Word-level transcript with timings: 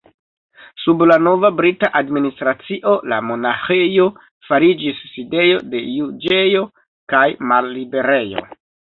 Sub 0.83 1.01
la 1.09 1.15
nova 1.23 1.49
brita 1.57 1.89
administracio 1.99 2.93
la 3.11 3.19
monaĥejo 3.31 4.07
fariĝis 4.47 5.01
sidejo 5.09 5.59
de 5.75 5.81
juĝejo 5.89 6.63
kaj 7.15 7.21
malliberejo. 7.53 8.43